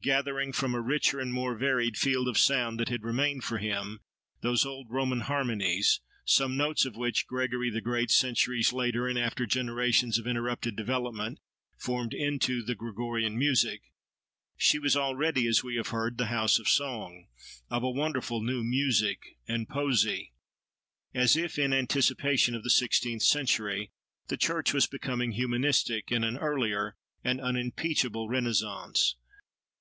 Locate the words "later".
8.72-9.08